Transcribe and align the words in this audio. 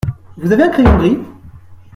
Vous 0.37 0.51
avez 0.51 0.63
un 0.63 0.69
crayon 0.69 0.97
gris? 0.97 1.19